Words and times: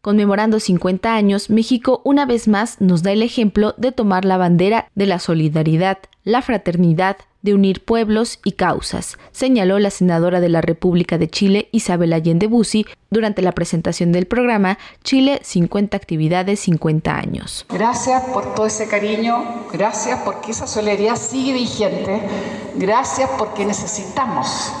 Conmemorando 0.00 0.60
50 0.60 1.12
años, 1.12 1.50
México 1.50 2.00
una 2.04 2.24
vez 2.24 2.46
más 2.46 2.80
nos 2.80 3.02
da 3.02 3.10
el 3.10 3.22
ejemplo 3.22 3.74
de 3.78 3.90
tomar 3.90 4.24
la 4.24 4.36
bandera 4.36 4.88
de 4.94 5.06
la 5.06 5.18
solidaridad, 5.18 5.98
la 6.22 6.40
fraternidad, 6.40 7.16
de 7.42 7.54
unir 7.54 7.84
pueblos 7.84 8.40
y 8.44 8.52
causas, 8.52 9.16
señaló 9.30 9.78
la 9.78 9.90
senadora 9.90 10.40
de 10.40 10.48
la 10.48 10.60
República 10.60 11.18
de 11.18 11.28
Chile, 11.28 11.68
Isabel 11.72 12.12
Allende 12.12 12.46
Bussi, 12.46 12.84
durante 13.10 13.42
la 13.42 13.52
presentación 13.52 14.12
del 14.12 14.26
programa 14.26 14.78
Chile 15.04 15.40
50 15.42 15.96
actividades 15.96 16.60
50 16.60 17.16
años. 17.16 17.64
Gracias 17.68 18.22
por 18.32 18.54
todo 18.54 18.66
ese 18.66 18.88
cariño, 18.88 19.66
gracias 19.72 20.20
porque 20.24 20.50
esa 20.50 20.66
solidaridad 20.66 21.16
sigue 21.16 21.52
vigente, 21.52 22.20
gracias 22.76 23.30
porque 23.38 23.64
necesitamos 23.64 24.72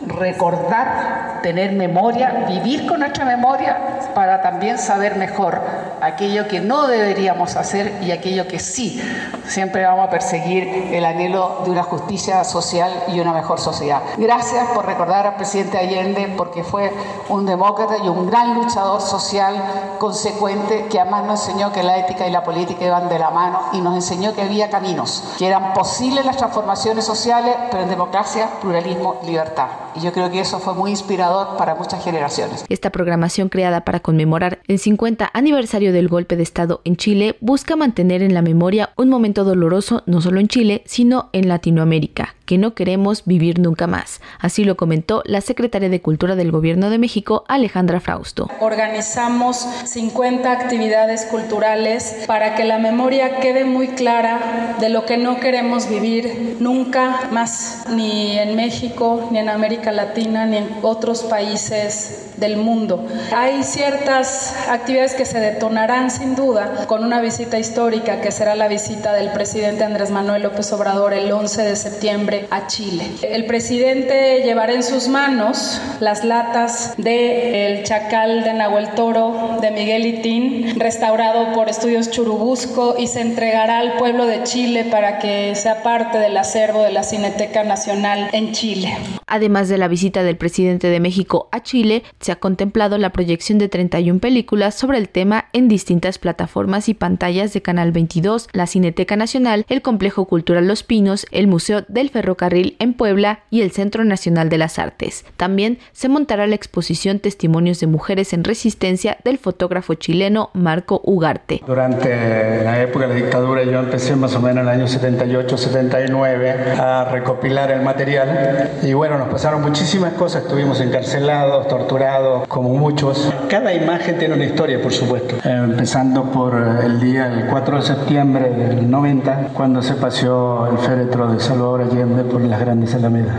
recordar, 0.00 1.40
tener 1.42 1.72
memoria, 1.72 2.44
vivir 2.48 2.86
con 2.86 3.00
nuestra 3.00 3.24
memoria 3.24 4.00
para 4.14 4.42
también 4.42 4.78
saber 4.78 5.16
mejor 5.16 5.60
aquello 6.00 6.48
que 6.48 6.60
no 6.60 6.86
deberíamos 6.86 7.56
hacer 7.56 7.98
y 8.02 8.10
aquello 8.10 8.46
que 8.46 8.58
sí. 8.58 9.00
Siempre 9.46 9.84
vamos 9.84 10.06
a 10.06 10.10
perseguir 10.10 10.90
el 10.92 11.04
anhelo 11.04 11.62
de 11.64 11.70
una 11.70 11.82
justicia 11.82 12.44
social 12.44 12.90
y 13.08 13.20
una 13.20 13.32
mejor 13.32 13.60
sociedad. 13.60 14.02
Gracias 14.16 14.68
por 14.74 14.86
recordar 14.86 15.26
al 15.26 15.36
presidente 15.36 15.78
Allende 15.78 16.32
porque 16.36 16.64
fue 16.64 16.92
un 17.28 17.46
demócrata 17.46 17.98
y 17.98 18.08
un 18.08 18.26
gran 18.26 18.54
luchador 18.54 19.00
social 19.00 19.54
consecuente 19.98 20.86
que 20.90 21.00
además 21.00 21.24
nos 21.24 21.48
enseñó 21.48 21.72
que 21.72 21.82
la 21.82 21.98
ética 21.98 22.26
y 22.26 22.30
la 22.30 22.44
política 22.44 22.84
iban 22.84 23.08
de 23.08 23.18
la 23.18 23.30
mano 23.30 23.60
y 23.72 23.80
nos 23.80 23.94
enseñó 23.94 24.34
que 24.34 24.42
había 24.42 24.70
caminos, 24.70 25.34
que 25.38 25.46
eran 25.46 25.72
posibles 25.72 26.24
las 26.24 26.36
transformaciones 26.36 27.04
sociales, 27.04 27.56
pero 27.70 27.82
en 27.82 27.90
democracia, 27.90 28.48
pluralismo, 28.60 29.20
libertad. 29.24 29.68
Y 29.96 30.00
yo 30.00 30.12
creo 30.12 30.30
que 30.30 30.40
eso 30.40 30.58
fue 30.58 30.74
muy 30.74 30.90
inspirador 30.90 31.56
para 31.56 31.74
muchas 31.74 32.02
generaciones. 32.02 32.64
Esta 32.68 32.90
programación 32.90 33.48
creada 33.48 33.84
para 33.84 34.00
conmemorar 34.00 34.60
el 34.66 34.78
50 34.78 35.30
aniversario 35.32 35.92
del 35.92 36.08
golpe 36.08 36.36
de 36.36 36.42
Estado 36.42 36.80
en 36.84 36.96
Chile 36.96 37.36
busca 37.40 37.76
mantener 37.76 38.22
en 38.22 38.34
la 38.34 38.42
memoria 38.42 38.90
un 38.96 39.08
momento 39.08 39.44
doloroso 39.44 40.02
no 40.06 40.20
solo 40.20 40.40
en 40.40 40.48
Chile, 40.48 40.82
sino 40.86 41.28
en 41.32 41.48
Latinoamérica, 41.48 42.34
que 42.46 42.58
no 42.58 42.74
queremos 42.74 43.24
vivir 43.24 43.58
nunca 43.58 43.86
más. 43.86 44.20
Así 44.38 44.64
lo 44.64 44.76
comentó 44.76 45.22
la 45.24 45.40
secretaria 45.40 45.88
de 45.88 46.00
Cultura 46.00 46.36
del 46.36 46.50
Gobierno 46.50 46.90
de 46.90 46.98
México, 46.98 47.44
Alejandra 47.48 48.00
Frausto. 48.00 48.48
Organizamos 48.60 49.56
50 49.84 50.50
actividades 50.50 51.24
culturales 51.26 52.24
para 52.26 52.54
que 52.54 52.64
la 52.64 52.78
memoria 52.78 53.40
quede 53.40 53.64
muy 53.64 53.88
clara 53.88 54.76
de 54.80 54.88
lo 54.88 55.06
que 55.06 55.16
no 55.16 55.40
queremos 55.40 55.88
vivir 55.88 56.56
nunca 56.60 57.28
más, 57.30 57.84
ni 57.90 58.38
en 58.38 58.56
México, 58.56 59.28
ni 59.30 59.38
en 59.38 59.48
América 59.48 59.92
Latina, 59.92 60.46
ni 60.46 60.58
en 60.58 60.68
otros 60.82 61.22
países 61.22 62.33
del 62.36 62.56
mundo. 62.56 63.06
Hay 63.34 63.62
ciertas 63.62 64.54
actividades 64.68 65.14
que 65.14 65.24
se 65.24 65.38
detonarán 65.40 66.10
sin 66.10 66.34
duda 66.34 66.86
con 66.86 67.04
una 67.04 67.20
visita 67.20 67.58
histórica 67.58 68.20
que 68.20 68.30
será 68.30 68.54
la 68.54 68.68
visita 68.68 69.12
del 69.12 69.30
presidente 69.30 69.84
Andrés 69.84 70.10
Manuel 70.10 70.42
López 70.42 70.72
Obrador 70.72 71.14
el 71.14 71.30
11 71.30 71.62
de 71.62 71.76
septiembre 71.76 72.46
a 72.50 72.66
Chile. 72.66 73.04
El 73.22 73.46
presidente 73.46 74.42
llevará 74.42 74.72
en 74.72 74.82
sus 74.82 75.08
manos 75.08 75.80
las 76.00 76.24
latas 76.24 76.94
de 76.96 77.66
El 77.66 77.84
Chacal 77.84 78.44
de 78.44 78.54
Nahuel 78.54 78.90
Toro 78.90 79.58
de 79.60 79.70
Miguel 79.70 80.06
Itín, 80.06 80.78
restaurado 80.78 81.52
por 81.52 81.68
Estudios 81.68 82.10
Churubusco 82.10 82.96
y 82.98 83.06
se 83.06 83.20
entregará 83.20 83.78
al 83.78 83.94
pueblo 83.94 84.26
de 84.26 84.42
Chile 84.44 84.84
para 84.90 85.18
que 85.18 85.54
sea 85.54 85.82
parte 85.82 86.18
del 86.18 86.36
acervo 86.36 86.82
de 86.82 86.92
la 86.92 87.02
Cineteca 87.02 87.64
Nacional 87.64 88.28
en 88.32 88.52
Chile. 88.52 88.96
Además 89.34 89.68
de 89.68 89.78
la 89.78 89.88
visita 89.88 90.22
del 90.22 90.36
presidente 90.36 90.86
de 90.86 91.00
México 91.00 91.48
a 91.50 91.60
Chile, 91.60 92.04
se 92.20 92.30
ha 92.30 92.36
contemplado 92.36 92.98
la 92.98 93.10
proyección 93.10 93.58
de 93.58 93.68
31 93.68 94.20
películas 94.20 94.76
sobre 94.76 94.96
el 94.98 95.08
tema 95.08 95.46
en 95.52 95.66
distintas 95.66 96.18
plataformas 96.18 96.88
y 96.88 96.94
pantallas 96.94 97.52
de 97.52 97.60
Canal 97.60 97.90
22, 97.90 98.46
la 98.52 98.68
Cineteca 98.68 99.16
Nacional, 99.16 99.66
el 99.68 99.82
Complejo 99.82 100.26
Cultural 100.26 100.68
Los 100.68 100.84
Pinos, 100.84 101.26
el 101.32 101.48
Museo 101.48 101.82
del 101.88 102.10
Ferrocarril 102.10 102.76
en 102.78 102.94
Puebla 102.94 103.40
y 103.50 103.62
el 103.62 103.72
Centro 103.72 104.04
Nacional 104.04 104.50
de 104.50 104.58
las 104.58 104.78
Artes. 104.78 105.24
También 105.36 105.78
se 105.90 106.08
montará 106.08 106.46
la 106.46 106.54
exposición 106.54 107.18
Testimonios 107.18 107.80
de 107.80 107.88
Mujeres 107.88 108.34
en 108.34 108.44
Resistencia 108.44 109.18
del 109.24 109.38
fotógrafo 109.38 109.94
chileno 109.94 110.50
Marco 110.52 111.00
Ugarte. 111.02 111.60
Durante 111.66 112.62
la 112.62 112.80
época 112.80 113.08
de 113.08 113.14
la 113.14 113.20
dictadura 113.20 113.64
yo 113.64 113.80
empecé 113.80 114.14
más 114.14 114.32
o 114.36 114.40
menos 114.40 114.58
en 114.58 114.68
el 114.68 114.68
año 114.68 114.86
78-79 114.86 116.78
a 116.78 117.06
recopilar 117.10 117.72
el 117.72 117.82
material 117.82 118.78
y 118.84 118.92
bueno, 118.92 119.23
nos 119.24 119.32
pasaron 119.32 119.62
muchísimas 119.62 120.12
cosas, 120.14 120.42
estuvimos 120.42 120.80
encarcelados, 120.80 121.66
torturados, 121.68 122.46
como 122.46 122.70
muchos. 122.74 123.32
Cada 123.48 123.72
imagen 123.72 124.18
tiene 124.18 124.34
una 124.34 124.44
historia, 124.44 124.80
por 124.82 124.92
supuesto. 124.92 125.36
empezando 125.44 126.24
por 126.24 126.54
el 126.84 127.00
día, 127.00 127.32
el 127.32 127.46
4 127.46 127.76
de 127.76 127.82
septiembre 127.82 128.50
del 128.50 128.90
90, 128.90 129.48
cuando 129.54 129.82
se 129.82 129.94
paseó 129.94 130.66
el 130.70 130.78
féretro 130.78 131.32
de 131.32 131.40
Salvador 131.40 131.82
Allende 131.82 132.24
por 132.24 132.42
las 132.42 132.60
grandes 132.60 132.94
alamedas. 132.94 133.34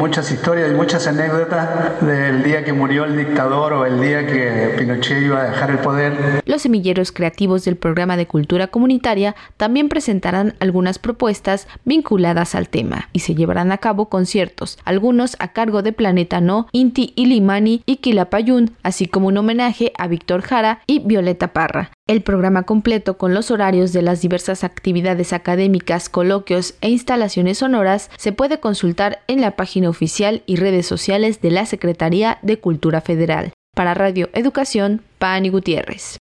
Muchas 0.00 0.32
historias 0.32 0.72
y 0.72 0.74
muchas 0.74 1.06
anécdotas 1.06 2.00
del 2.00 2.42
día 2.42 2.64
que 2.64 2.72
murió 2.72 3.04
el 3.04 3.18
dictador 3.18 3.74
o 3.74 3.84
el 3.84 4.00
día 4.00 4.26
que 4.26 4.74
Pinochet 4.78 5.22
iba 5.22 5.42
a 5.42 5.50
dejar 5.50 5.70
el 5.70 5.78
poder. 5.78 6.42
Los 6.46 6.62
semilleros 6.62 7.12
creativos 7.12 7.66
del 7.66 7.76
programa 7.76 8.16
de 8.16 8.26
cultura 8.26 8.68
comunitaria 8.68 9.36
también 9.58 9.90
presentarán 9.90 10.54
algunas 10.58 10.98
propuestas 10.98 11.68
vinculadas 11.84 12.54
al 12.54 12.70
tema 12.70 13.10
y 13.12 13.18
se 13.18 13.34
llevarán 13.34 13.72
a 13.72 13.78
cabo 13.78 14.08
conciertos, 14.08 14.78
algunos 14.86 15.36
a 15.38 15.48
cargo 15.48 15.82
de 15.82 15.92
Planeta 15.92 16.40
No, 16.40 16.66
Inti 16.72 17.12
Ilimani 17.16 17.82
y 17.84 17.96
Quilapayún, 17.96 18.76
así 18.82 19.04
como 19.06 19.28
un 19.28 19.36
homenaje 19.36 19.92
a 19.98 20.06
Víctor 20.06 20.40
Jara 20.40 20.80
y 20.86 21.00
Violeta 21.00 21.52
Parra. 21.52 21.90
El 22.10 22.22
programa 22.22 22.64
completo 22.64 23.16
con 23.16 23.34
los 23.34 23.52
horarios 23.52 23.92
de 23.92 24.02
las 24.02 24.20
diversas 24.20 24.64
actividades 24.64 25.32
académicas, 25.32 26.08
coloquios 26.08 26.74
e 26.80 26.88
instalaciones 26.88 27.58
sonoras 27.58 28.10
se 28.16 28.32
puede 28.32 28.58
consultar 28.58 29.20
en 29.28 29.40
la 29.40 29.52
página 29.52 29.88
oficial 29.88 30.42
y 30.44 30.56
redes 30.56 30.86
sociales 30.86 31.40
de 31.40 31.52
la 31.52 31.66
Secretaría 31.66 32.38
de 32.42 32.58
Cultura 32.58 33.00
Federal. 33.00 33.52
Para 33.76 33.94
Radio 33.94 34.28
Educación, 34.32 35.02
Pani 35.20 35.50
Gutiérrez. 35.50 36.18